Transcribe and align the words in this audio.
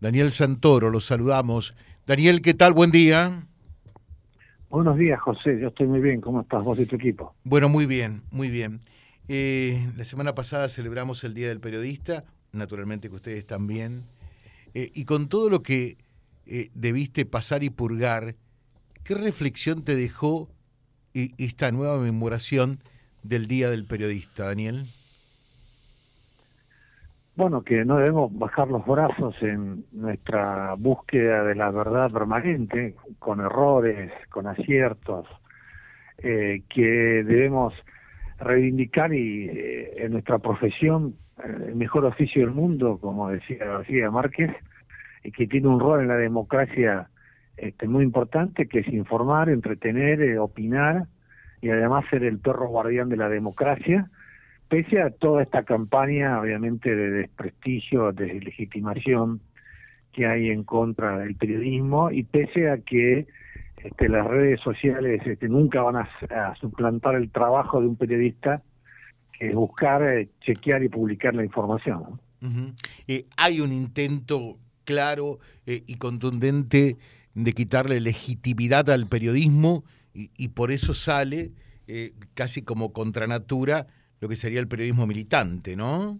Daniel 0.00 0.30
Santoro, 0.30 0.90
los 0.90 1.06
saludamos. 1.06 1.74
Daniel, 2.06 2.40
¿qué 2.40 2.54
tal? 2.54 2.72
Buen 2.72 2.92
día. 2.92 3.42
Buenos 4.70 4.96
días, 4.96 5.20
José. 5.20 5.58
Yo 5.60 5.68
estoy 5.68 5.88
muy 5.88 6.00
bien. 6.00 6.20
¿Cómo 6.20 6.42
estás 6.42 6.62
vos 6.62 6.78
y 6.78 6.86
tu 6.86 6.96
equipo? 6.96 7.34
Bueno, 7.42 7.68
muy 7.68 7.84
bien, 7.86 8.22
muy 8.30 8.48
bien. 8.48 8.80
Eh, 9.26 9.90
la 9.96 10.04
semana 10.04 10.34
pasada 10.34 10.68
celebramos 10.68 11.24
el 11.24 11.34
Día 11.34 11.48
del 11.48 11.58
Periodista, 11.58 12.24
naturalmente 12.52 13.08
que 13.08 13.16
ustedes 13.16 13.44
también. 13.44 14.04
Eh, 14.72 14.90
y 14.94 15.04
con 15.04 15.28
todo 15.28 15.50
lo 15.50 15.62
que 15.62 15.96
eh, 16.46 16.68
debiste 16.74 17.26
pasar 17.26 17.64
y 17.64 17.70
purgar, 17.70 18.36
¿qué 19.02 19.14
reflexión 19.16 19.82
te 19.82 19.96
dejó 19.96 20.48
esta 21.12 21.72
nueva 21.72 21.98
memoración 21.98 22.78
del 23.24 23.48
Día 23.48 23.68
del 23.68 23.84
Periodista, 23.84 24.44
Daniel? 24.44 24.86
Bueno, 27.38 27.62
que 27.62 27.84
no 27.84 27.98
debemos 27.98 28.36
bajar 28.36 28.66
los 28.66 28.84
brazos 28.84 29.32
en 29.42 29.84
nuestra 29.92 30.74
búsqueda 30.76 31.44
de 31.44 31.54
la 31.54 31.70
verdad 31.70 32.10
permanente, 32.10 32.96
con 33.20 33.38
errores, 33.38 34.10
con 34.28 34.48
aciertos, 34.48 35.28
eh, 36.18 36.62
que 36.68 37.22
debemos 37.22 37.74
reivindicar 38.40 39.14
y 39.14 39.50
eh, 39.50 40.04
en 40.04 40.14
nuestra 40.14 40.40
profesión 40.40 41.14
el 41.44 41.76
mejor 41.76 42.06
oficio 42.06 42.42
del 42.44 42.50
mundo, 42.50 42.98
como 43.00 43.30
decía 43.30 43.64
García 43.64 44.10
Márquez, 44.10 44.50
y 45.22 45.30
que 45.30 45.46
tiene 45.46 45.68
un 45.68 45.78
rol 45.78 46.00
en 46.00 46.08
la 46.08 46.16
democracia 46.16 47.08
este, 47.56 47.86
muy 47.86 48.02
importante, 48.02 48.66
que 48.66 48.80
es 48.80 48.88
informar, 48.88 49.48
entretener, 49.48 50.20
eh, 50.22 50.40
opinar 50.40 51.06
y 51.60 51.70
además 51.70 52.04
ser 52.10 52.24
el 52.24 52.40
perro 52.40 52.66
guardián 52.66 53.08
de 53.08 53.16
la 53.16 53.28
democracia, 53.28 54.10
pese 54.68 55.00
a 55.00 55.10
toda 55.10 55.42
esta 55.42 55.64
campaña, 55.64 56.40
obviamente, 56.40 56.94
de 56.94 57.10
desprestigio, 57.10 58.12
de 58.12 58.26
deslegitimación 58.26 59.40
que 60.12 60.26
hay 60.26 60.50
en 60.50 60.64
contra 60.64 61.18
del 61.18 61.34
periodismo 61.36 62.10
y 62.10 62.24
pese 62.24 62.70
a 62.70 62.78
que 62.78 63.26
este, 63.82 64.08
las 64.08 64.26
redes 64.26 64.60
sociales 64.60 65.22
este, 65.24 65.48
nunca 65.48 65.82
van 65.82 65.96
a, 65.96 66.54
suplantar 66.60 67.14
el 67.14 67.30
trabajo 67.30 67.80
de 67.80 67.86
un 67.86 67.96
periodista, 67.96 68.62
que 69.38 69.48
es 69.48 69.54
buscar, 69.54 70.02
eh, 70.02 70.28
chequear 70.40 70.82
y 70.82 70.88
publicar 70.88 71.34
la 71.34 71.44
información. 71.44 72.20
Eh, 73.06 73.26
hay 73.36 73.60
un 73.60 73.72
intento 73.72 74.58
claro 74.84 75.38
eh, 75.66 75.82
y 75.86 75.96
contundente 75.96 76.96
de 77.34 77.52
quitarle 77.52 78.00
legitimidad 78.00 78.90
al 78.90 79.06
periodismo 79.06 79.84
y, 80.14 80.48
por 80.48 80.72
eso 80.72 80.94
sale 80.94 81.52
casi 82.34 82.62
como 82.62 82.92
contra 82.92 83.28
natura 83.28 83.86
lo 84.20 84.28
que 84.28 84.36
sería 84.36 84.60
el 84.60 84.68
periodismo 84.68 85.06
militante, 85.06 85.76
¿no? 85.76 86.18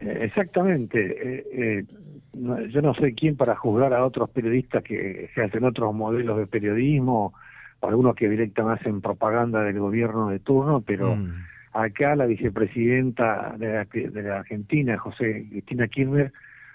Exactamente 0.00 1.86
yo 2.34 2.82
no 2.82 2.94
sé 2.94 3.14
quién 3.14 3.36
para 3.36 3.56
juzgar 3.56 3.92
a 3.92 4.04
otros 4.04 4.30
periodistas 4.30 4.82
que, 4.82 5.30
hacen 5.36 5.64
otros 5.64 5.94
modelos 5.94 6.38
de 6.38 6.46
periodismo, 6.46 7.34
algunos 7.82 8.14
que 8.14 8.28
directamente 8.28 8.82
hacen 8.82 9.00
propaganda 9.00 9.62
del 9.62 9.78
gobierno 9.78 10.30
de 10.30 10.38
turno, 10.38 10.80
pero 10.80 11.16
mm. 11.16 11.32
acá 11.72 12.16
la 12.16 12.26
vicepresidenta 12.26 13.54
de 13.58 14.22
la, 14.22 14.36
Argentina, 14.36 14.96
José 14.98 15.46
Cristina 15.50 15.88
Kirchner, 15.88 16.32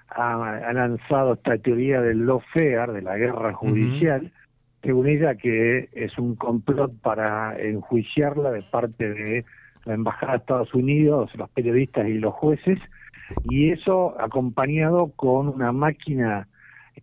ha, 0.09 0.71
lanzado 0.73 1.33
esta 1.33 1.57
teoría 1.57 2.01
del 2.01 2.25
lawfare, 2.25 2.93
de 2.93 3.01
la 3.01 3.17
guerra 3.17 3.53
judicial, 3.53 4.31
según 4.87 5.09
ella 5.09 5.35
que 5.35 5.89
es 5.91 6.17
un 6.17 6.37
complot 6.37 6.93
para 7.01 7.59
enjuiciarla 7.59 8.51
de 8.51 8.61
parte 8.61 9.09
de 9.09 9.43
la 9.83 9.95
Embajada 9.95 10.31
de 10.31 10.37
Estados 10.37 10.73
Unidos, 10.73 11.29
los 11.35 11.49
periodistas 11.49 12.07
y 12.07 12.13
los 12.13 12.33
jueces, 12.33 12.79
y 13.49 13.71
eso 13.71 14.15
acompañado 14.17 15.11
con 15.17 15.49
una 15.49 15.73
máquina 15.73 16.47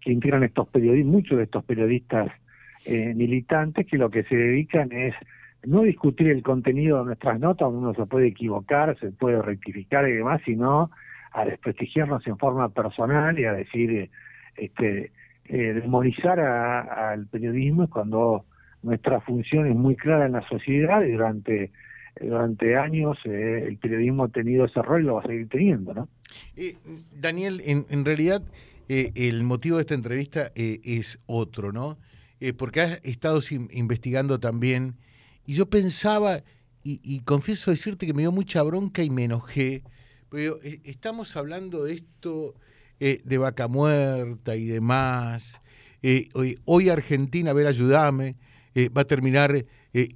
que 0.01 0.13
integran 0.13 0.45
estos 0.45 0.67
periodistas, 0.69 1.13
muchos 1.13 1.37
de 1.37 1.45
estos 1.45 1.63
periodistas 1.65 2.33
eh, 2.87 3.13
militantes 3.15 3.87
que 3.87 3.99
lo 3.99 4.09
que 4.09 4.23
se 4.23 4.35
dedican 4.35 4.91
es 4.91 5.15
no 5.67 5.83
discutir 5.83 6.31
el 6.31 6.43
contenido 6.43 7.01
de 7.01 7.05
nuestras 7.05 7.39
notas, 7.39 7.69
uno 7.71 7.93
se 7.93 8.07
puede 8.07 8.29
equivocar, 8.29 8.99
se 8.99 9.11
puede 9.11 9.43
rectificar 9.43 10.09
y 10.09 10.13
demás, 10.13 10.41
sino 10.47 10.91
a 11.33 11.45
desprestigiarnos 11.45 12.27
en 12.27 12.39
forma 12.39 12.71
personal 12.71 13.39
y 13.39 13.45
a 13.45 13.53
decir, 13.53 14.09
este, 14.57 15.13
eh, 15.47 15.75
demonizar 15.75 16.41
al 16.41 17.27
periodismo 17.27 17.89
cuando 17.89 18.45
nuestra 18.83 19.21
función 19.21 19.67
es 19.67 19.77
muy 19.77 19.97
clara 19.97 20.27
en 20.27 20.33
la 20.33 20.47
sociedad 20.49 21.03
y 21.03 21.13
durante 21.13 21.71
durante 22.21 22.77
años 22.77 23.19
eh, 23.25 23.65
el 23.67 23.79
periodismo 23.79 24.25
ha 24.25 24.29
tenido 24.29 24.65
ese 24.65 24.81
rol 24.83 25.03
y 25.03 25.07
lo 25.07 25.15
va 25.15 25.23
a 25.23 25.27
seguir 25.27 25.49
teniendo, 25.49 25.95
¿no? 25.95 26.09
Eh, 26.57 26.77
Daniel, 27.13 27.63
en, 27.65 28.05
realidad 28.05 28.43
eh, 28.89 29.11
el 29.15 29.43
motivo 29.43 29.77
de 29.77 29.83
esta 29.83 29.95
entrevista 29.95 30.53
es 30.55 31.19
otro, 31.27 31.73
¿no? 31.73 31.99
porque 32.59 32.83
has 32.83 33.01
estado 33.05 33.41
investigando 33.71 34.39
también 34.39 34.97
y 35.47 35.55
yo 35.55 35.65
pensaba, 35.71 36.43
y, 36.83 37.21
confieso 37.21 37.71
decirte 37.71 38.07
que 38.07 38.13
me 38.13 38.21
dio 38.21 38.33
mucha 38.33 38.63
bronca 38.63 39.03
y 39.03 39.09
me 39.09 39.25
enojé, 39.25 39.83
pero 40.29 40.59
estamos 40.63 41.39
hablando 41.39 41.85
de 41.85 41.95
esto 41.95 42.55
de 42.99 43.39
vaca 43.39 43.69
muerta 43.69 44.57
y 44.57 44.67
demás. 44.67 45.61
Hoy, 46.35 46.59
hoy, 46.65 46.89
Argentina, 46.89 47.51
a 47.51 47.55
ver, 47.55 47.67
ayúdame, 47.67 48.37
va 48.97 49.03
a 49.03 49.07
terminar 49.07 49.65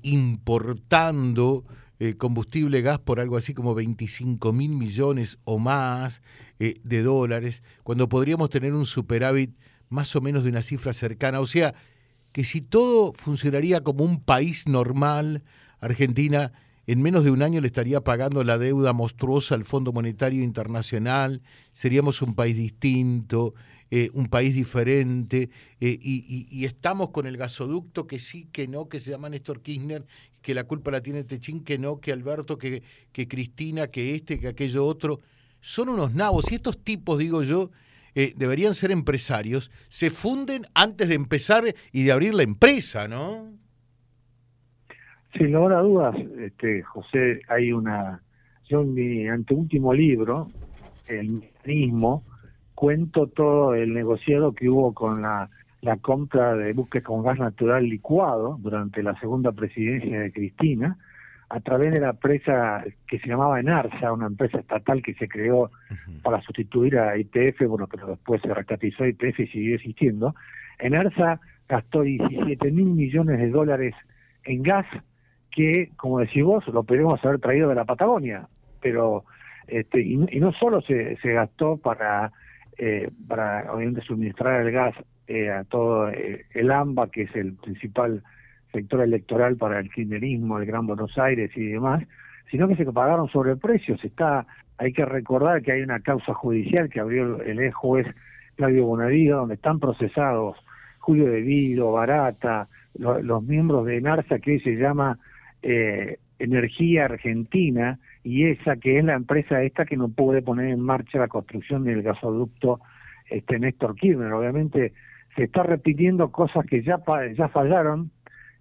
importando 0.02 1.64
eh, 2.00 2.14
combustible, 2.14 2.80
gas 2.80 3.00
por 3.00 3.18
algo 3.18 3.36
así 3.36 3.54
como 3.54 3.74
25 3.74 4.52
mil 4.52 4.70
millones 4.70 5.38
o 5.42 5.58
más 5.58 6.22
eh, 6.60 6.76
de 6.84 7.02
dólares, 7.02 7.64
cuando 7.82 8.08
podríamos 8.08 8.50
tener 8.50 8.72
un 8.72 8.86
superávit 8.86 9.50
más 9.88 10.14
o 10.14 10.20
menos 10.20 10.44
de 10.44 10.50
una 10.50 10.62
cifra 10.62 10.92
cercana. 10.92 11.40
O 11.40 11.46
sea, 11.46 11.74
que 12.30 12.44
si 12.44 12.60
todo 12.60 13.12
funcionaría 13.14 13.80
como 13.80 14.04
un 14.04 14.22
país 14.22 14.68
normal, 14.68 15.42
Argentina 15.80 16.52
en 16.88 17.02
menos 17.02 17.22
de 17.22 17.30
un 17.30 17.42
año 17.42 17.60
le 17.60 17.66
estaría 17.66 18.00
pagando 18.00 18.42
la 18.42 18.56
deuda 18.56 18.94
monstruosa 18.94 19.54
al 19.54 19.66
Fondo 19.66 19.92
Monetario 19.92 20.42
Internacional, 20.42 21.42
seríamos 21.74 22.22
un 22.22 22.34
país 22.34 22.56
distinto, 22.56 23.54
eh, 23.90 24.08
un 24.14 24.28
país 24.28 24.54
diferente, 24.54 25.50
y, 25.80 26.46
y, 26.50 26.64
estamos 26.64 27.10
con 27.10 27.26
el 27.26 27.36
gasoducto 27.36 28.06
que 28.06 28.18
sí, 28.18 28.48
que 28.52 28.66
no, 28.66 28.88
que 28.88 29.00
se 29.00 29.10
llama 29.10 29.28
Néstor 29.28 29.60
Kirchner, 29.60 30.06
que 30.40 30.54
la 30.54 30.64
culpa 30.64 30.90
la 30.90 31.02
tiene 31.02 31.24
Techín, 31.24 31.62
que 31.62 31.76
no, 31.76 32.00
que 32.00 32.10
Alberto, 32.10 32.56
que, 32.56 32.82
que 33.12 33.28
Cristina, 33.28 33.88
que 33.88 34.14
este, 34.14 34.40
que 34.40 34.48
aquello 34.48 34.86
otro. 34.86 35.20
Son 35.60 35.90
unos 35.90 36.14
nabos 36.14 36.50
y 36.50 36.54
estos 36.54 36.82
tipos, 36.82 37.18
digo 37.18 37.42
yo, 37.42 37.70
eh, 38.14 38.32
deberían 38.34 38.74
ser 38.74 38.92
empresarios, 38.92 39.70
se 39.90 40.10
funden 40.10 40.66
antes 40.72 41.06
de 41.08 41.16
empezar 41.16 41.74
y 41.92 42.04
de 42.04 42.12
abrir 42.12 42.34
la 42.34 42.44
empresa, 42.44 43.08
¿no? 43.08 43.52
Sin 45.34 45.52
lugar 45.52 45.72
a 45.74 45.80
dudas, 45.82 46.16
este, 46.38 46.82
José, 46.82 47.40
hay 47.48 47.72
una... 47.72 48.22
Yo 48.68 48.82
en 48.82 48.94
mi 48.94 49.28
anteúltimo 49.28 49.94
libro, 49.94 50.50
El 51.06 51.30
mecanismo, 51.30 52.24
cuento 52.74 53.26
todo 53.28 53.74
el 53.74 53.94
negociado 53.94 54.52
que 54.52 54.68
hubo 54.68 54.92
con 54.92 55.22
la 55.22 55.48
la 55.80 55.96
compra 55.96 56.54
de 56.54 56.72
buques 56.72 57.02
con 57.02 57.22
gas 57.22 57.38
natural 57.38 57.88
licuado 57.88 58.58
durante 58.60 59.02
la 59.02 59.18
segunda 59.20 59.52
presidencia 59.52 60.20
de 60.20 60.32
Cristina, 60.32 60.98
a 61.50 61.60
través 61.60 61.92
de 61.92 62.00
la 62.00 62.10
empresa 62.10 62.84
que 63.06 63.18
se 63.20 63.28
llamaba 63.28 63.60
Enarsa, 63.60 64.12
una 64.12 64.26
empresa 64.26 64.58
estatal 64.58 65.02
que 65.02 65.14
se 65.14 65.28
creó 65.28 65.70
para 66.22 66.42
sustituir 66.42 66.98
a 66.98 67.16
IPF, 67.16 67.66
bueno, 67.66 67.86
pero 67.86 68.06
después 68.08 68.42
se 68.42 68.52
rescatizó 68.52 69.06
IPF 69.06 69.40
y 69.40 69.46
siguió 69.46 69.76
existiendo. 69.76 70.34
Enarsa 70.78 71.40
gastó 71.66 72.02
17 72.02 72.70
mil 72.70 72.86
millones 72.86 73.38
de 73.38 73.48
dólares 73.48 73.94
en 74.44 74.62
gas 74.62 74.86
que, 75.58 75.90
como 75.96 76.20
decís 76.20 76.44
vos, 76.44 76.64
lo 76.68 76.84
podríamos 76.84 77.24
haber 77.24 77.40
traído 77.40 77.68
de 77.68 77.74
la 77.74 77.84
Patagonia, 77.84 78.46
pero 78.80 79.24
este, 79.66 80.00
y, 80.00 80.16
no 80.16 80.52
solo 80.52 80.80
se, 80.82 81.16
se 81.16 81.32
gastó 81.32 81.78
para, 81.78 82.30
eh, 82.78 83.10
para 83.26 83.72
obviamente 83.72 84.02
suministrar 84.02 84.64
el 84.64 84.70
gas 84.70 84.94
eh, 85.26 85.50
a 85.50 85.64
todo 85.64 86.10
eh, 86.10 86.44
el 86.54 86.70
AMBA, 86.70 87.10
que 87.10 87.22
es 87.22 87.34
el 87.34 87.54
principal 87.54 88.22
sector 88.72 89.00
electoral 89.00 89.56
para 89.56 89.80
el 89.80 89.90
kirchnerismo, 89.90 90.58
el 90.58 90.66
Gran 90.66 90.86
Buenos 90.86 91.18
Aires 91.18 91.50
y 91.56 91.66
demás, 91.66 92.04
sino 92.52 92.68
que 92.68 92.76
se 92.76 92.84
pagaron 92.84 93.28
sobre 93.28 93.56
precios. 93.56 94.04
Está, 94.04 94.46
hay 94.76 94.92
que 94.92 95.04
recordar 95.04 95.62
que 95.62 95.72
hay 95.72 95.82
una 95.82 95.98
causa 95.98 96.34
judicial 96.34 96.88
que 96.88 97.00
abrió 97.00 97.42
el 97.42 97.58
ex 97.58 97.74
juez 97.74 98.06
Claudio 98.54 98.86
Bonadío, 98.86 99.38
donde 99.38 99.56
están 99.56 99.80
procesados 99.80 100.56
Julio 101.00 101.26
De 101.26 101.40
Vido, 101.40 101.90
Barata, 101.90 102.68
los 102.94 103.42
miembros 103.42 103.86
de 103.86 104.00
NARSA, 104.00 104.38
que 104.38 104.60
se 104.60 104.76
llama 104.76 105.18
eh, 105.62 106.18
Energía 106.38 107.06
Argentina, 107.06 107.98
y 108.22 108.46
esa 108.46 108.76
que 108.76 108.98
es 108.98 109.04
la 109.04 109.14
empresa 109.14 109.62
esta 109.62 109.84
que 109.84 109.96
no 109.96 110.08
puede 110.08 110.42
poner 110.42 110.68
en 110.68 110.80
marcha 110.80 111.18
la 111.18 111.28
construcción 111.28 111.84
del 111.84 112.02
gasoducto 112.02 112.80
este 113.28 113.58
Néstor 113.58 113.96
Kirchner. 113.96 114.32
Obviamente 114.32 114.92
se 115.34 115.44
está 115.44 115.62
repitiendo 115.62 116.30
cosas 116.30 116.64
que 116.66 116.82
ya, 116.82 117.00
ya 117.36 117.48
fallaron 117.48 118.10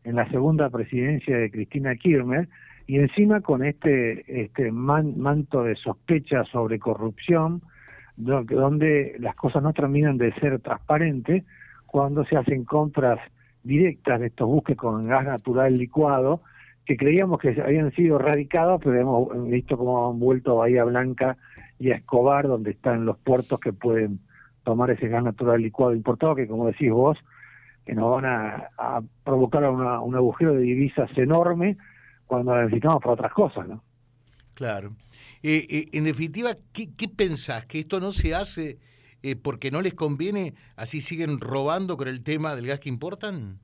en 0.04 0.16
la 0.16 0.30
segunda 0.30 0.70
presidencia 0.70 1.38
de 1.38 1.52
Cristina 1.52 1.96
Kirchner 1.96 2.48
y 2.88 2.98
encima 2.98 3.42
con 3.42 3.64
este, 3.64 4.44
este 4.44 4.72
manto 4.72 5.64
de 5.64 5.76
sospecha 5.76 6.44
sobre 6.46 6.80
corrupción 6.80 7.62
donde 8.16 9.16
las 9.20 9.36
cosas 9.36 9.62
no 9.62 9.74
terminan 9.74 10.18
de 10.18 10.34
ser 10.36 10.60
transparentes 10.60 11.44
cuando 11.86 12.26
se 12.26 12.36
hacen 12.36 12.66
compras 12.66 13.20
directas 13.64 14.20
de 14.20 14.28
estos 14.28 14.48
buques 14.48 14.76
con 14.76 15.08
gas 15.08 15.26
natural 15.26 15.78
licuado 15.78 16.42
que 16.88 16.96
creíamos 16.96 17.40
que 17.40 17.50
habían 17.62 17.92
sido 17.92 18.16
erradicados, 18.16 18.80
pero 18.82 19.00
hemos 19.00 19.50
visto 19.50 19.78
cómo 19.78 20.10
han 20.10 20.20
vuelto 20.20 20.56
Bahía 20.56 20.86
Blanca 20.86 21.38
y 21.78 21.92
a 21.92 21.96
Escobar, 21.96 22.48
donde 22.48 22.72
están 22.72 23.06
los 23.06 23.18
puertos 23.18 23.60
que 23.60 23.74
pueden 23.74 24.22
tomar 24.64 24.92
ese 24.92 25.10
gas 25.10 25.24
natural 25.24 25.62
licuado 25.62 25.94
importado, 25.94 26.34
que 26.34 26.48
como 26.48 26.66
decís 26.68 26.90
vos, 26.90 27.18
que 27.86 27.94
nos 27.94 28.10
van 28.10 28.26
a, 28.26 29.02
provocar 29.26 29.70
un 29.70 30.16
agujero 30.16 30.54
de 30.54 30.62
divisas 30.62 31.10
enorme 31.18 31.78
cuando 32.26 32.56
necesitamos 32.56 33.02
para 33.02 33.14
otras 33.14 33.34
cosas, 33.34 33.68
¿no? 33.68 33.84
Claro. 34.54 34.96
Eh, 35.44 35.68
eh, 35.70 35.86
en 35.92 36.06
definitiva, 36.06 36.56
¿qué, 36.74 36.90
¿qué, 36.96 37.08
pensás? 37.08 37.66
¿Que 37.66 37.80
esto 37.80 38.00
no 38.00 38.12
se 38.12 38.34
hace 38.34 38.80
eh, 39.24 39.36
porque 39.36 39.72
no 39.72 39.82
les 39.82 39.94
conviene? 39.94 40.56
¿Así 40.76 41.02
siguen 41.02 41.40
robando 41.40 41.96
con 41.98 42.08
el 42.08 42.24
tema 42.24 42.56
del 42.56 42.68
gas 42.68 42.80
que 42.80 42.90
importan? 42.90 43.60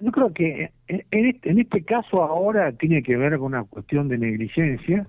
Yo 0.00 0.12
creo 0.12 0.32
que 0.32 0.70
en 0.86 1.26
este, 1.26 1.50
en 1.50 1.58
este 1.58 1.82
caso 1.84 2.22
ahora 2.22 2.72
tiene 2.72 3.02
que 3.02 3.16
ver 3.16 3.36
con 3.38 3.46
una 3.46 3.64
cuestión 3.64 4.08
de 4.08 4.18
negligencia, 4.18 5.06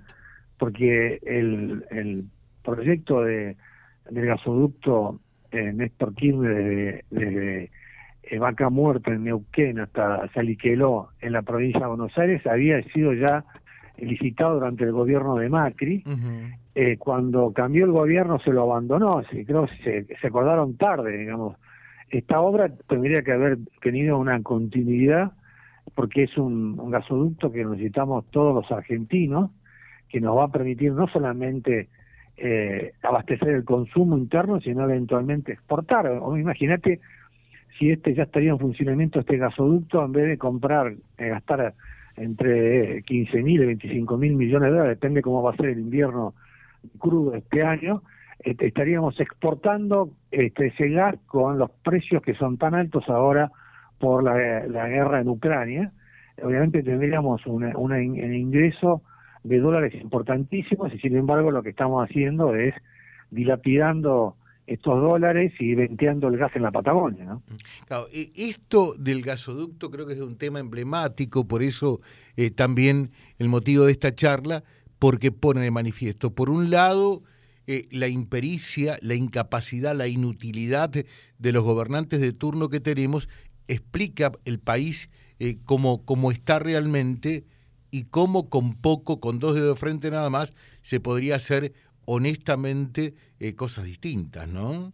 porque 0.58 1.20
el, 1.24 1.86
el 1.92 2.26
proyecto 2.64 3.22
de, 3.22 3.56
del 4.10 4.26
gasoducto 4.26 5.20
eh, 5.52 5.72
Néstor 5.74 6.14
Kirchner 6.16 6.56
desde, 6.56 7.06
desde 7.10 7.72
eh, 8.24 8.40
Vaca 8.40 8.70
Muerta 8.70 9.12
en 9.12 9.24
Neuquén 9.24 9.80
hasta 9.80 10.28
Saliqueló 10.34 11.10
en 11.22 11.34
la 11.34 11.42
provincia 11.42 11.82
de 11.82 11.88
Buenos 11.88 12.18
Aires 12.18 12.46
había 12.46 12.82
sido 12.94 13.14
ya 13.14 13.44
licitado 13.98 14.56
durante 14.56 14.84
el 14.84 14.92
gobierno 14.92 15.36
de 15.36 15.50
Macri. 15.50 16.04
eh, 16.76 16.98
cuando 16.98 17.52
cambió 17.52 17.86
el 17.86 17.92
gobierno 17.92 18.40
se 18.40 18.52
lo 18.52 18.64
abandonó, 18.64 19.24
sí, 19.30 19.44
creo 19.46 19.68
que 19.68 20.06
se, 20.08 20.16
se 20.16 20.28
acordaron 20.28 20.78
tarde, 20.78 21.18
digamos. 21.18 21.58
Esta 22.10 22.42
obra 22.42 22.72
tendría 22.88 23.22
que 23.22 23.32
haber 23.32 23.60
tenido 23.82 24.18
una 24.18 24.42
continuidad 24.42 25.32
porque 25.96 26.24
es 26.24 26.38
un, 26.38 26.90
gasoducto 26.90 27.52
que 27.52 27.66
necesitamos 27.66 28.26
todos 28.32 28.54
los 28.56 28.72
argentinos, 28.72 29.52
que 30.08 30.22
nos 30.22 30.38
va 30.38 30.46
a 30.46 30.52
permitir 30.52 30.92
no 30.94 31.08
solamente 31.08 31.90
eh, 32.38 32.94
abastecer 33.04 33.50
el 33.50 33.64
consumo 33.64 34.18
interno, 34.18 34.60
sino 34.62 34.84
eventualmente 34.84 35.52
exportar. 35.54 36.08
O 36.08 36.38
imagínate 36.38 37.00
si 37.78 37.92
este 37.92 38.14
ya 38.14 38.24
estaría 38.24 38.52
en 38.52 38.60
funcionamiento 38.60 39.20
este 39.20 39.38
gasoducto, 39.38 40.04
en 40.04 40.12
vez 40.12 40.28
de 40.28 40.38
comprar, 40.38 40.94
eh, 41.18 41.30
gastar 41.30 41.74
entre 42.18 43.04
15 43.04 43.42
mil 43.42 43.62
y 43.62 43.66
25 43.66 44.18
mil 44.18 44.36
millones 44.36 44.72
de 44.72 44.78
dólares, 44.78 44.98
depende 44.98 45.22
cómo 45.22 45.42
va 45.42 45.52
a 45.52 45.56
ser 45.56 45.68
el 45.68 45.80
invierno 45.80 46.34
crudo 46.98 47.36
este 47.36 47.64
año, 47.64 48.04
estaríamos 48.40 49.20
exportando 49.20 50.12
este, 50.32 50.68
ese 50.68 50.90
gas 50.90 51.16
con 51.26 51.58
los 51.58 51.72
precios 51.84 52.22
que 52.22 52.36
son 52.36 52.58
tan 52.58 52.74
altos 52.74 53.08
ahora 53.10 53.52
por 54.00 54.24
la, 54.24 54.66
la 54.68 54.88
guerra 54.88 55.22
en 55.22 55.28
Ucrania. 55.28 55.92
Obviamente 56.42 56.84
tendríamos 56.84 57.46
un 57.46 57.94
ingreso 58.34 59.02
de 59.44 59.60
dólares 59.60 59.94
importantísimos 60.02 60.94
y 60.94 61.00
sin 61.00 61.16
embargo 61.16 61.52
lo 61.52 61.64
que 61.64 61.70
estamos 61.70 62.08
haciendo 62.08 62.56
es 62.56 62.74
dilapidando 63.30 64.36
estos 64.70 65.02
dólares 65.02 65.52
y 65.60 65.74
venteando 65.74 66.28
el 66.28 66.38
gas 66.38 66.56
en 66.56 66.62
la 66.62 66.72
Patagonia. 66.72 67.26
¿no? 67.26 67.44
Claro, 67.88 68.08
esto 68.12 68.94
del 68.98 69.24
gasoducto 69.24 69.90
creo 69.90 70.06
que 70.06 70.14
es 70.14 70.22
un 70.22 70.38
tema 70.38 70.60
emblemático, 70.60 71.48
por 71.48 71.64
eso 71.64 72.02
eh, 72.38 72.52
también 72.52 73.12
el 73.40 73.50
motivo 73.50 73.86
de 73.86 73.94
esta 73.94 74.14
charla, 74.14 74.64
porque 75.00 75.32
pone 75.32 75.62
de 75.62 75.72
manifiesto, 75.72 76.36
por 76.36 76.50
un 76.50 76.70
lado, 76.70 77.24
eh, 77.72 77.88
la 77.92 78.08
impericia, 78.08 78.98
la 79.04 79.14
incapacidad, 79.14 79.96
la 79.96 80.08
inutilidad 80.08 80.90
de 80.90 81.52
los 81.52 81.64
gobernantes 81.64 82.20
de 82.20 82.34
turno 82.34 82.68
que 82.68 82.80
tenemos, 82.80 83.30
explica 83.68 84.32
el 84.46 84.58
país 84.58 85.08
eh, 85.38 85.58
como, 85.66 86.04
como 86.04 86.32
está 86.32 86.58
realmente 86.58 87.44
y 87.92 88.06
cómo 88.06 88.50
con 88.50 88.74
poco, 88.74 89.20
con 89.20 89.38
dos 89.38 89.54
dedos 89.54 89.76
de 89.76 89.80
frente 89.80 90.10
nada 90.10 90.32
más, 90.32 90.56
se 90.82 91.00
podría 91.00 91.36
hacer 91.36 91.74
honestamente 92.06 93.14
eh, 93.40 93.54
cosas 93.54 93.86
distintas, 93.86 94.48
¿no? 94.48 94.92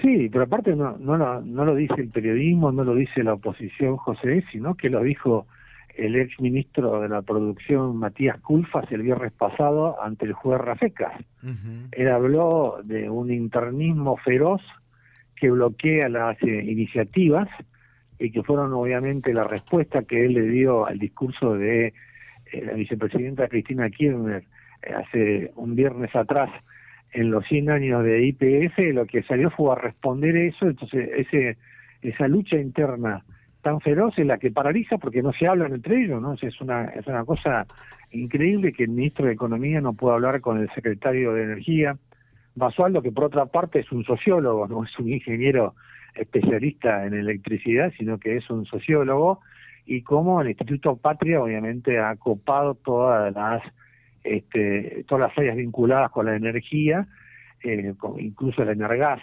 Sí, 0.00 0.30
pero 0.30 0.44
aparte 0.44 0.74
no, 0.74 0.96
no, 0.96 1.42
no 1.42 1.64
lo 1.66 1.74
dice 1.74 1.96
el 1.98 2.08
periodismo, 2.08 2.72
no 2.72 2.82
lo 2.82 2.94
dice 2.94 3.22
la 3.22 3.34
oposición 3.34 3.98
José, 3.98 4.42
sino 4.50 4.74
que 4.74 4.88
lo 4.88 5.02
dijo 5.02 5.46
el 5.96 6.16
ex 6.16 6.40
ministro 6.40 7.00
de 7.00 7.08
la 7.08 7.22
producción 7.22 7.96
Matías 7.96 8.40
Culfas 8.40 8.90
el 8.90 9.02
viernes 9.02 9.32
pasado 9.32 10.02
ante 10.02 10.26
el 10.26 10.32
juez 10.32 10.60
Rafecas. 10.60 11.14
Él 11.92 12.08
habló 12.08 12.80
de 12.84 13.10
un 13.10 13.30
internismo 13.30 14.16
feroz 14.16 14.62
que 15.36 15.50
bloquea 15.50 16.08
las 16.08 16.40
eh, 16.42 16.64
iniciativas 16.64 17.48
y 18.18 18.30
que 18.30 18.42
fueron 18.42 18.72
obviamente 18.72 19.34
la 19.34 19.44
respuesta 19.44 20.04
que 20.04 20.24
él 20.24 20.34
le 20.34 20.42
dio 20.42 20.86
al 20.86 20.98
discurso 20.98 21.54
de 21.54 21.92
eh, 22.52 22.64
la 22.64 22.74
vicepresidenta 22.74 23.48
Cristina 23.48 23.90
Kirchner 23.90 24.44
eh, 24.82 24.92
hace 24.94 25.52
un 25.56 25.74
viernes 25.74 26.14
atrás 26.14 26.50
en 27.12 27.30
los 27.30 27.44
100 27.46 27.70
años 27.70 28.04
de 28.04 28.24
IPF, 28.26 28.78
lo 28.94 29.04
que 29.06 29.22
salió 29.24 29.50
fue 29.50 29.72
a 29.72 29.74
responder 29.74 30.36
eso, 30.36 30.66
entonces 30.66 31.10
ese 31.16 31.58
esa 32.02 32.26
lucha 32.26 32.56
interna 32.56 33.24
tan 33.62 33.80
feroz 33.80 34.18
es 34.18 34.26
la 34.26 34.38
que 34.38 34.50
paraliza 34.50 34.98
porque 34.98 35.22
no 35.22 35.32
se 35.32 35.46
hablan 35.46 35.72
entre 35.72 36.04
ellos, 36.04 36.20
¿no? 36.20 36.34
Es 36.34 36.60
una, 36.60 36.86
es 36.86 37.06
una 37.06 37.24
cosa 37.24 37.66
increíble 38.10 38.72
que 38.72 38.84
el 38.84 38.90
ministro 38.90 39.26
de 39.26 39.32
Economía 39.32 39.80
no 39.80 39.94
pueda 39.94 40.14
hablar 40.14 40.40
con 40.40 40.58
el 40.58 40.68
secretario 40.74 41.32
de 41.32 41.44
Energía, 41.44 41.96
Basualdo, 42.54 43.00
que 43.00 43.12
por 43.12 43.24
otra 43.24 43.46
parte 43.46 43.78
es 43.78 43.90
un 43.92 44.04
sociólogo, 44.04 44.68
no 44.68 44.84
es 44.84 44.98
un 44.98 45.10
ingeniero 45.10 45.74
especialista 46.14 47.06
en 47.06 47.14
electricidad, 47.14 47.92
sino 47.96 48.18
que 48.18 48.36
es 48.36 48.50
un 48.50 48.66
sociólogo, 48.66 49.40
y 49.86 50.02
como 50.02 50.42
el 50.42 50.48
Instituto 50.48 50.96
Patria 50.96 51.40
obviamente 51.40 51.98
ha 51.98 52.14
copado 52.16 52.74
todas 52.74 53.32
las 53.34 53.62
este, 54.24 55.04
todas 55.08 55.28
las 55.28 55.38
áreas 55.38 55.56
vinculadas 55.56 56.10
con 56.10 56.26
la 56.26 56.36
energía, 56.36 57.08
eh, 57.62 57.92
incluso 58.18 58.62
el 58.62 58.68
Energas, 58.68 59.20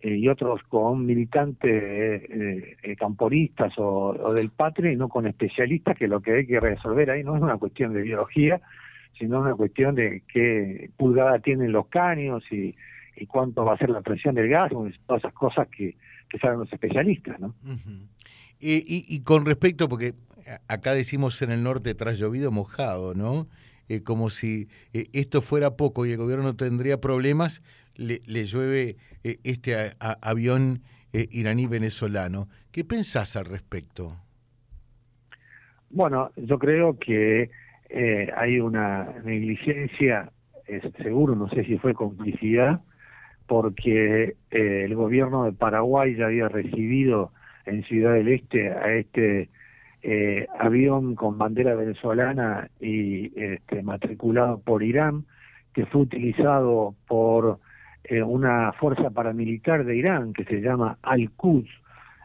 eh, 0.00 0.16
y 0.16 0.28
otros 0.28 0.62
con 0.68 1.06
militantes 1.06 1.82
eh, 1.82 2.76
eh, 2.82 2.96
camporistas 2.96 3.72
o, 3.78 4.32
del 4.34 4.50
Patria 4.50 4.92
y 4.92 4.96
no 4.96 5.08
con 5.08 5.26
especialistas, 5.26 5.96
que 5.96 6.06
lo 6.06 6.20
que 6.20 6.32
hay 6.32 6.46
que 6.46 6.60
resolver 6.60 7.10
ahí 7.10 7.24
no 7.24 7.36
es 7.36 7.42
una 7.42 7.56
cuestión 7.56 7.94
de 7.94 8.02
biología, 8.02 8.60
sino 9.18 9.40
una 9.40 9.54
cuestión 9.54 9.94
de 9.94 10.22
qué 10.32 10.90
pulgada 10.96 11.38
tienen 11.38 11.72
los 11.72 11.86
caños 11.88 12.44
y, 12.50 12.74
y 13.16 13.26
cuánto 13.26 13.64
va 13.64 13.74
a 13.74 13.78
ser 13.78 13.88
la 13.88 14.02
presión 14.02 14.34
del 14.34 14.48
gas, 14.48 14.70
todas 14.70 15.22
esas 15.22 15.32
cosas 15.32 15.68
que, 15.68 15.96
que 16.28 16.38
saben 16.38 16.58
los 16.58 16.72
especialistas, 16.72 17.40
¿no? 17.40 17.54
Uh 17.64 17.70
-huh. 17.70 18.06
y, 18.60 18.74
y, 18.76 19.04
y, 19.08 19.20
con 19.20 19.46
respecto, 19.46 19.88
porque 19.88 20.12
acá 20.68 20.92
decimos 20.92 21.40
en 21.42 21.50
el 21.50 21.62
norte 21.62 21.94
tras 21.94 22.18
llovido 22.18 22.50
mojado, 22.50 23.14
¿no? 23.14 23.46
Eh, 23.88 24.02
como 24.02 24.30
si 24.30 24.68
eh, 24.92 25.06
esto 25.12 25.42
fuera 25.42 25.76
poco 25.76 26.06
y 26.06 26.12
el 26.12 26.18
gobierno 26.18 26.44
no 26.44 26.56
tendría 26.56 27.00
problemas, 27.00 27.62
le, 27.94 28.20
le 28.26 28.44
llueve 28.44 28.96
eh, 29.22 29.36
este 29.44 29.76
a, 29.76 30.18
avión 30.20 30.82
eh, 31.12 31.28
iraní 31.30 31.66
venezolano. 31.66 32.48
¿Qué 32.72 32.84
pensás 32.84 33.36
al 33.36 33.44
respecto? 33.44 34.16
Bueno, 35.90 36.32
yo 36.36 36.58
creo 36.58 36.98
que 36.98 37.50
hay 38.36 38.58
una 38.58 39.14
negligencia, 39.24 40.32
seguro, 41.00 41.36
no 41.36 41.48
sé 41.48 41.64
si 41.64 41.78
fue 41.78 41.94
complicidad, 41.94 42.80
porque 43.46 44.34
el 44.50 44.94
gobierno 44.96 45.44
de 45.44 45.52
Paraguay 45.52 46.16
ya 46.16 46.26
había 46.26 46.48
recibido 46.48 47.32
en 47.64 47.84
Ciudad 47.84 48.14
del 48.14 48.28
Este 48.28 48.70
a 48.70 48.92
este 48.94 49.48
eh, 50.08 50.46
avión 50.56 51.16
con 51.16 51.36
bandera 51.36 51.74
venezolana 51.74 52.70
y 52.80 53.32
este, 53.36 53.82
matriculado 53.82 54.60
por 54.60 54.84
Irán, 54.84 55.24
que 55.74 55.84
fue 55.86 56.02
utilizado 56.02 56.94
por 57.08 57.58
eh, 58.04 58.22
una 58.22 58.72
fuerza 58.74 59.10
paramilitar 59.10 59.84
de 59.84 59.96
Irán 59.96 60.32
que 60.32 60.44
se 60.44 60.60
llama 60.60 60.96
Al-Quds, 61.02 61.68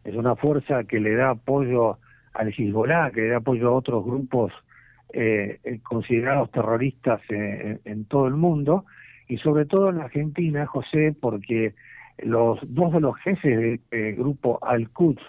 es 0.04 0.16
una 0.16 0.36
fuerza 0.36 0.84
que 0.84 1.00
le 1.00 1.16
da 1.16 1.32
apoyo 1.32 1.98
al 2.36 2.50
Hezbollah, 2.50 3.10
que 3.10 3.22
le 3.22 3.30
da 3.30 3.38
apoyo 3.38 3.70
a 3.70 3.72
otros 3.72 4.06
grupos 4.06 4.54
eh, 5.12 5.80
considerados 5.82 6.52
terroristas 6.52 7.20
en, 7.30 7.82
en 7.84 8.06
todo 8.06 8.28
el 8.28 8.36
mundo, 8.36 8.86
y 9.28 9.38
sobre 9.40 9.66
todo 9.66 9.90
en 9.90 10.02
Argentina, 10.02 10.68
José, 10.68 11.16
porque 11.20 11.74
los 12.20 12.60
dos 12.62 12.94
de 12.94 13.00
los 13.00 13.18
jefes 13.18 13.58
del 13.58 13.80
eh, 13.90 14.16
grupo 14.16 14.60
Al-Quds 14.62 15.24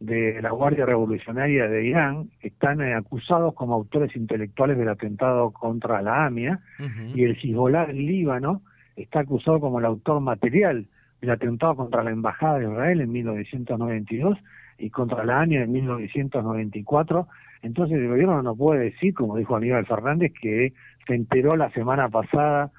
de 0.00 0.40
la 0.40 0.50
Guardia 0.50 0.86
Revolucionaria 0.86 1.68
de 1.68 1.84
Irán 1.84 2.30
están 2.40 2.80
eh, 2.80 2.94
acusados 2.94 3.54
como 3.54 3.74
autores 3.74 4.16
intelectuales 4.16 4.78
del 4.78 4.88
atentado 4.88 5.50
contra 5.50 6.00
la 6.00 6.24
AMIA 6.24 6.58
uh 6.78 6.82
-huh. 6.82 7.12
y 7.14 7.24
el 7.24 7.36
Hezbollah 7.36 7.86
del 7.86 8.06
Líbano 8.06 8.62
está 8.96 9.20
acusado 9.20 9.60
como 9.60 9.78
el 9.78 9.84
autor 9.84 10.20
material 10.22 10.86
del 11.20 11.30
atentado 11.30 11.76
contra 11.76 12.02
la 12.02 12.10
Embajada 12.10 12.58
de 12.58 12.64
Israel 12.64 13.00
en 13.02 13.12
1992 13.12 14.38
y 14.78 14.88
contra 14.88 15.24
la 15.24 15.42
AMIA 15.42 15.64
en 15.64 15.72
1994 15.72 17.28
Entonces 17.62 17.98
el 17.98 18.08
gobierno 18.08 18.42
no 18.42 18.56
puede 18.56 18.84
decir, 18.84 19.12
como 19.12 19.36
dijo 19.36 19.54
Aníbal 19.54 19.84
Fernández, 19.84 20.32
que 20.40 20.72
se 21.06 21.14
enteró 21.14 21.56
la 21.56 21.70
semana 21.72 22.08
pasada 22.08 22.70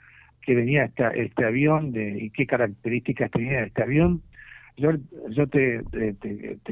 que 0.42 0.56
venía 0.56 0.86
este, 0.86 1.04
este 1.22 1.46
avión 1.46 1.92
de, 1.92 2.18
y 2.20 2.30
qué 2.32 2.48
características 2.48 3.30
tenía 3.30 3.64
este 3.64 3.84
avión. 3.84 4.22
Yo, 4.78 4.92
yo 5.30 5.48
te, 5.48 5.82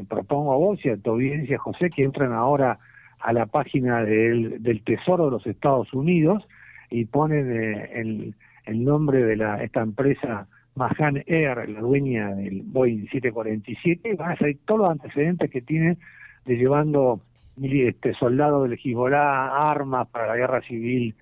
propongo 0.07 0.53
a 0.53 0.57
vos 0.57 0.83
y 0.83 0.89
a 0.89 0.97
tu 0.97 1.11
audiencia, 1.11 1.57
José, 1.57 1.89
que 1.89 2.03
entren 2.03 2.31
ahora 2.31 2.79
a 3.19 3.33
la 3.33 3.45
página 3.45 4.03
del, 4.03 4.63
del 4.63 4.83
Tesoro 4.83 5.25
de 5.25 5.31
los 5.31 5.45
Estados 5.45 5.93
Unidos 5.93 6.47
y 6.89 7.05
ponen 7.05 7.51
eh, 7.51 7.89
el, 7.93 8.35
el 8.65 8.83
nombre 8.83 9.23
de 9.23 9.35
la 9.35 9.63
esta 9.63 9.81
empresa 9.81 10.47
Mahan 10.75 11.23
Air, 11.27 11.69
la 11.69 11.81
dueña 11.81 12.33
del 12.35 12.61
Boeing 12.63 13.07
747, 13.11 14.09
y 14.09 14.15
van 14.15 14.31
a 14.31 14.37
salir 14.37 14.59
todos 14.65 14.81
los 14.81 14.89
antecedentes 14.91 15.51
que 15.51 15.61
tiene 15.61 15.97
de 16.45 16.55
llevando 16.55 17.21
este, 17.61 18.13
soldados 18.13 18.69
del 18.69 18.79
Hezbollah, 18.79 19.69
armas 19.69 20.07
para 20.07 20.27
la 20.27 20.37
guerra 20.37 20.61
civil 20.61 21.15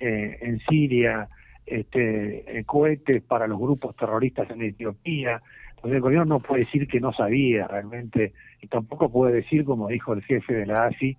eh, 0.00 0.38
en 0.40 0.58
Siria, 0.60 1.28
este, 1.66 2.58
eh, 2.58 2.64
cohetes 2.64 3.22
para 3.22 3.46
los 3.46 3.58
grupos 3.58 3.94
terroristas 3.96 4.50
en 4.50 4.62
Etiopía. 4.62 5.42
El 5.84 6.00
gobierno 6.00 6.24
no 6.24 6.40
puede 6.40 6.64
decir 6.64 6.88
que 6.88 7.00
no 7.00 7.12
sabía 7.12 7.68
realmente, 7.68 8.32
y 8.62 8.68
tampoco 8.68 9.10
puede 9.10 9.34
decir, 9.34 9.64
como 9.64 9.88
dijo 9.88 10.14
el 10.14 10.22
jefe 10.22 10.54
de 10.54 10.66
la 10.66 10.86
ASI, 10.86 11.16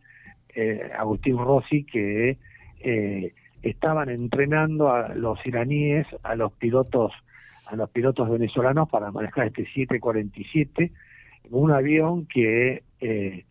eh, 0.55 0.91
Agustín 0.97 1.37
Rossi, 1.37 1.83
que 1.83 2.37
eh, 2.79 3.33
estaban 3.61 4.09
entrenando 4.09 4.91
a 4.91 5.09
los 5.13 5.45
iraníes, 5.45 6.07
a 6.23 6.35
los 6.35 6.51
pilotos, 6.53 7.11
a 7.67 7.75
los 7.75 7.89
pilotos 7.89 8.29
venezolanos 8.29 8.89
para 8.89 9.11
manejar 9.11 9.47
este 9.47 9.65
747, 9.65 10.91
un 11.51 11.71
avión 11.71 12.25
que 12.25 12.83
eh, 13.01 13.45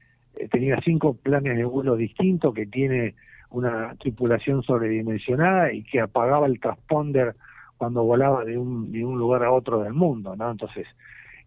tenía 0.51 0.81
cinco 0.85 1.15
planes 1.15 1.57
de 1.57 1.65
vuelo 1.65 1.97
distintos, 1.97 2.55
que 2.55 2.67
tiene 2.67 3.15
una 3.51 3.95
tripulación 4.01 4.63
sobredimensionada 4.63 5.73
y 5.73 5.85
que 5.85 6.01
apagaba 6.01 6.47
el 6.47 6.59
transponder 6.59 7.37
cuando 7.77 8.03
volaba 8.05 8.45
de 8.45 8.57
un, 8.59 8.91
de 8.93 9.05
un 9.05 9.19
lugar 9.19 9.45
a 9.45 9.53
otro 9.53 9.83
del 9.83 9.93
mundo, 9.93 10.37
¿no? 10.37 10.51
Entonces, 10.51 10.87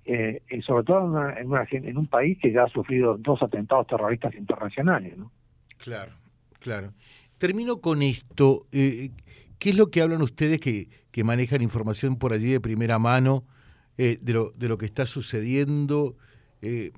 eh, 0.06 0.42
y 0.50 0.62
sobre 0.62 0.84
todo 0.84 1.00
en, 1.00 1.06
una, 1.06 1.40
en, 1.40 1.48
una, 1.48 1.68
en, 1.70 1.98
un 1.98 2.08
país 2.08 2.38
que 2.42 2.52
ya 2.52 2.64
ha 2.64 2.70
sufrido 2.70 3.18
dos 3.18 3.42
atentados 3.42 3.88
terroristas 3.88 4.34
internacionales, 4.36 5.18
¿no? 5.18 5.32
Claro, 5.78 6.14
claro. 6.60 6.94
Termino 7.38 7.82
con 7.82 8.02
esto. 8.02 8.66
Eh, 8.72 9.12
¿Qué 9.60 9.72
es 9.72 9.76
lo 9.78 9.90
que 9.90 10.02
hablan 10.02 10.22
ustedes 10.22 10.60
que, 10.60 10.90
que 11.12 11.24
manejan 11.24 11.62
información 11.62 12.18
por 12.18 12.34
allí 12.34 12.52
de 12.52 12.60
primera 12.60 13.00
mano 13.00 13.44
eh, 13.98 14.20
de, 14.22 14.34
lo, 14.34 14.52
de 14.52 14.68
lo 14.68 14.78
que 14.78 14.86
está 14.86 15.06
sucediendo? 15.06 16.16
Eh, 16.62 16.92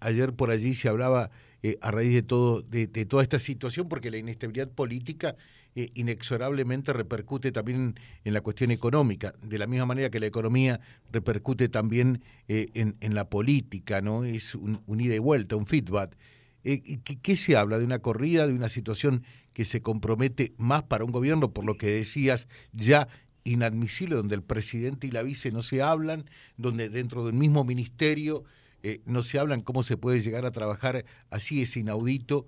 ayer 0.00 0.32
por 0.32 0.50
allí 0.50 0.74
se 0.74 0.88
hablaba 0.88 1.30
eh, 1.62 1.78
a 1.80 1.90
raíz 1.90 2.14
de 2.14 2.22
todo 2.22 2.62
de, 2.62 2.86
toda 3.06 3.22
esta 3.22 3.38
situación 3.38 3.88
porque 3.88 4.10
la 4.10 4.18
inestabilidad 4.18 4.68
política 4.68 5.36
eh, 5.82 5.90
inexorablemente 5.94 6.92
repercute 6.92 7.52
también 7.52 7.94
en 8.24 8.34
la 8.34 8.40
cuestión 8.40 8.70
económica. 8.70 9.34
De 9.42 9.58
la 9.58 9.66
misma 9.66 9.86
manera 9.86 10.10
que 10.10 10.20
la 10.20 10.26
economía 10.26 10.80
repercute 11.12 11.68
también 11.68 12.22
en, 12.48 12.96
en, 13.00 13.14
la 13.14 13.28
política 13.28 14.00
no 14.00 14.24
es 14.24 14.54
un, 14.54 14.82
ida 14.98 15.14
y 15.14 15.18
vuelta 15.18 15.56
un 15.56 15.66
feedback. 15.66 16.16
¿qué, 16.62 17.00
¿qué, 17.22 17.36
se 17.36 17.56
habla 17.56 17.78
de 17.78 17.84
una 17.84 18.00
corrida 18.00 18.46
de 18.46 18.52
una 18.52 18.68
situación 18.68 19.24
que 19.54 19.64
se 19.64 19.80
compromete 19.80 20.52
más 20.58 20.82
para 20.82 21.04
un 21.04 21.12
gobierno 21.12 21.52
por 21.52 21.64
lo 21.64 21.76
que 21.76 21.86
decías 21.86 22.48
ya 22.72 23.08
inadmisible 23.44 24.16
donde 24.16 24.34
el 24.34 24.42
presidente 24.42 25.06
y 25.06 25.10
la 25.10 25.22
vice 25.22 25.50
no 25.50 25.62
se 25.62 25.82
hablan 25.82 26.28
donde 26.56 26.88
dentro 26.88 27.24
del 27.24 27.34
mismo 27.34 27.64
ministerio 27.64 28.44
eh, 28.82 29.00
no 29.04 29.22
se 29.22 29.38
hablan 29.38 29.62
cómo 29.62 29.82
se 29.82 29.96
puede 29.96 30.22
llegar 30.22 30.46
a 30.46 30.50
trabajar 30.50 31.04
así, 31.28 31.62
es 31.62 31.76
inaudito. 31.76 32.46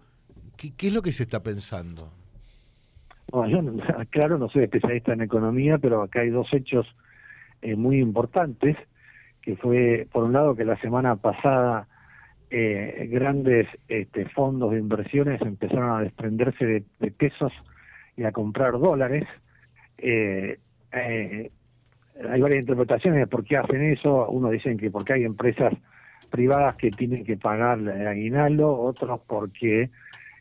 ¿Qué, 0.57 0.73
qué 0.75 0.89
es 0.89 0.95
lo 0.95 1.03
que 1.03 1.13
se 1.13 1.25
está 1.25 1.43
pensando? 1.43 2.13
Bueno, 3.31 3.49
yo, 3.49 3.85
claro, 4.11 4.39
no 4.39 4.49
soy 4.49 4.65
especialista 4.65 5.13
en 5.13 5.23
economía, 5.23 5.79
pero 5.79 6.03
acá 6.03 6.21
hay 6.21 6.31
dos 6.31 6.49
hechos 6.53 6.87
eh, 7.63 7.77
muy 7.77 8.01
importantes, 8.01 8.77
que 9.41 9.57
fue, 9.57 10.07
por 10.13 10.25
un 10.25 10.33
lado, 10.33 10.55
que 10.55 10.65
la 10.65 10.81
semana 10.81 11.17
pasada 11.17 11.89
eh, 12.55 13.09
grandes 13.11 13.67
este, 13.89 14.29
fondos 14.29 14.73
de 14.73 14.79
inversiones 14.79 15.41
empezaron 15.41 15.91
a 15.91 16.03
desprenderse 16.03 16.85
de, 17.01 17.11
pesos 17.11 17.51
y 18.15 18.25
a 18.25 18.33
comprar 18.33 18.73
dólares. 18.79 19.27
Eh, 19.97 20.59
eh, 20.93 21.51
hay 22.29 22.41
varias 22.43 22.61
interpretaciones 22.61 23.21
de 23.21 23.27
por 23.27 23.43
qué 23.45 23.57
hacen 23.57 23.83
eso. 23.93 24.29
Uno 24.29 24.51
dicen 24.51 24.77
que 24.77 24.91
porque 24.91 25.15
hay 25.15 25.25
empresas 25.25 25.73
privadas 26.31 26.77
que 26.77 26.91
tienen 26.91 27.25
que 27.25 27.39
pagar 27.39 27.79
el 27.79 28.07
aguinaldo, 28.07 28.71
otros 28.71 29.23
porque 29.27 29.89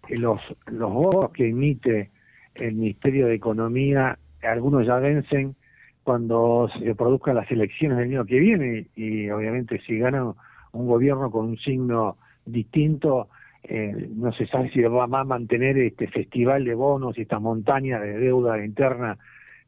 los, 0.10 0.42
los 0.66 0.92
bonos 0.92 1.32
que 1.32 1.48
emite 1.48 2.12
el 2.56 2.76
Ministerio 2.76 3.28
de 3.28 3.36
Economía, 3.36 4.18
algunos 4.44 4.86
ya 4.86 4.98
vencen 4.98 5.56
cuando 6.04 6.70
se 6.80 6.96
produzcan 6.96 7.36
las 7.36 7.50
elecciones 7.52 7.98
del 7.98 8.10
año 8.10 8.26
que 8.26 8.40
viene 8.40 8.88
y 8.96 9.30
obviamente 9.30 9.80
si 9.86 10.00
gana 10.00 10.34
un 10.72 10.88
gobierno 10.88 11.30
con 11.30 11.46
un 11.46 11.58
signo 11.58 12.18
distinto, 12.46 13.30
eh, 13.64 14.10
no 14.16 14.32
se 14.34 14.48
sabe 14.48 14.72
si 14.72 14.82
va 14.82 15.04
a 15.04 15.24
mantener 15.24 15.78
este 15.78 16.08
festival 16.08 16.66
de 16.66 16.74
bonos 16.74 17.18
y 17.18 17.22
esta 17.22 17.40
montaña 17.40 18.00
de 18.00 18.18
deuda 18.18 18.64
interna 18.64 19.18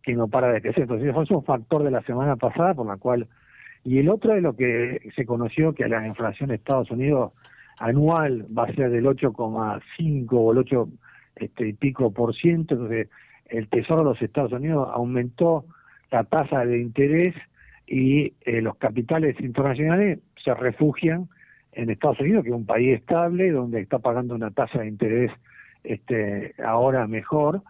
que 0.02 0.14
no 0.14 0.28
para 0.28 0.52
de 0.52 0.62
crecer. 0.62 0.84
Entonces 0.84 1.10
eso 1.10 1.22
es 1.22 1.32
un 1.32 1.44
factor 1.44 1.84
de 1.84 1.92
la 1.92 2.02
semana 2.02 2.36
pasada 2.36 2.74
por 2.74 2.88
la 2.88 2.98
cual 2.98 3.28
y 3.84 4.00
el 4.00 4.10
otro 4.10 4.34
es 4.34 4.42
lo 4.42 4.56
que 4.56 5.10
se 5.16 5.26
conoció 5.26 5.74
que 5.74 5.88
la 5.88 6.08
inflación 6.08 6.50
de 6.50 6.56
Estados 6.56 6.90
Unidos 6.90 7.34
anual 7.80 8.46
va 8.58 8.64
a 8.64 8.74
ser 8.74 8.90
del 8.90 9.06
8,5 9.06 10.28
o 10.32 10.52
el 10.52 10.58
8 10.60 10.90
este, 11.36 11.68
y 11.68 11.74
pico 11.74 12.12
por 12.12 12.36
ciento, 12.36 12.76
entonces 12.76 13.10
el 13.48 13.68
Tesoro 13.68 14.04
de 14.04 14.10
los 14.10 14.22
Estados 14.22 14.52
Unidos 14.52 14.90
aumentó 14.92 15.66
la 16.12 16.24
tasa 16.24 16.66
de 16.66 16.80
interés 16.80 17.36
y 17.88 18.34
eh, 18.46 18.62
los 18.62 18.78
capitales 18.78 19.40
internacionales 19.40 20.20
se 20.44 20.54
refugian 20.54 21.30
en 21.74 21.90
Estados 21.90 22.20
Unidos, 22.20 22.44
que 22.44 22.50
es 22.50 22.56
un 22.56 22.66
país 22.66 23.00
estable, 23.00 23.52
donde 23.52 23.82
está 23.82 24.00
pagando 24.00 24.36
una 24.36 24.52
tasa 24.52 24.80
de 24.80 24.88
interés 24.88 25.32
este, 25.84 26.54
ahora 26.64 27.08
mejor, 27.08 27.62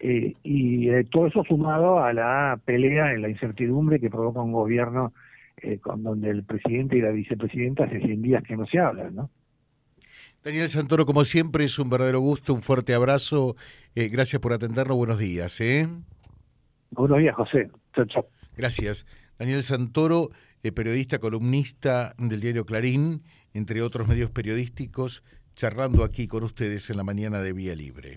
eh, 0.00 0.34
y 0.44 0.90
eh, 0.90 1.04
todo 1.10 1.26
eso 1.26 1.42
sumado 1.44 1.98
a 1.98 2.12
la 2.12 2.58
pelea 2.64 3.12
en 3.12 3.22
la 3.22 3.28
incertidumbre 3.28 3.98
que 3.98 4.10
provoca 4.10 4.40
un 4.40 4.52
gobierno 4.52 5.12
eh, 5.56 5.78
con 5.78 6.04
donde 6.04 6.30
el 6.30 6.44
presidente 6.44 6.96
y 6.96 7.00
la 7.00 7.10
vicepresidenta 7.10 7.84
hace 7.84 8.00
100 8.00 8.22
días 8.22 8.44
que 8.44 8.56
no 8.56 8.64
se 8.66 8.78
hablan, 8.78 9.16
¿no? 9.16 9.30
Daniel 10.44 10.70
Santoro, 10.70 11.04
como 11.04 11.24
siempre, 11.24 11.64
es 11.64 11.78
un 11.78 11.90
verdadero 11.90 12.20
gusto, 12.20 12.54
un 12.54 12.62
fuerte 12.62 12.94
abrazo. 12.94 13.56
Eh, 13.94 14.08
gracias 14.08 14.40
por 14.40 14.52
atendernos. 14.52 14.96
Buenos 14.96 15.18
días. 15.18 15.60
¿eh? 15.60 15.88
Buenos 16.90 17.18
días, 17.18 17.34
José. 17.34 17.70
Chao, 17.94 18.04
chao. 18.06 18.28
Gracias. 18.56 19.06
Daniel 19.38 19.62
Santoro, 19.62 20.30
eh, 20.62 20.72
periodista, 20.72 21.18
columnista 21.18 22.14
del 22.18 22.40
diario 22.40 22.64
Clarín, 22.64 23.22
entre 23.52 23.82
otros 23.82 24.08
medios 24.08 24.30
periodísticos, 24.30 25.22
charlando 25.54 26.04
aquí 26.04 26.28
con 26.28 26.44
ustedes 26.44 26.88
en 26.90 26.96
la 26.96 27.04
mañana 27.04 27.40
de 27.40 27.52
Vía 27.52 27.74
Libre 27.74 28.16